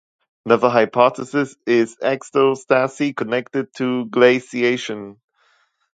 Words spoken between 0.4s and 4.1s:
Another hypothesis is isostasy connected to